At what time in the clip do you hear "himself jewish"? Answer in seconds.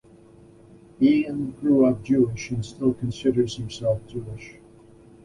3.57-4.55